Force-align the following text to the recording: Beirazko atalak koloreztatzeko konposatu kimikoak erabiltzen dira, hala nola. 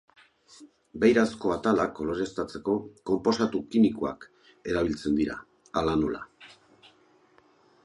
Beirazko 1.01 1.51
atalak 1.55 1.91
koloreztatzeko 1.99 2.77
konposatu 3.11 3.61
kimikoak 3.75 4.27
erabiltzen 4.73 5.21
dira, 5.23 5.39
hala 5.83 5.97
nola. 6.03 6.27